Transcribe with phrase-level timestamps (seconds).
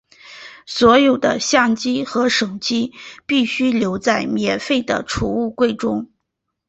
[0.65, 2.91] 所有的相机和手机
[3.27, 6.09] 必须留在免费的储物柜中。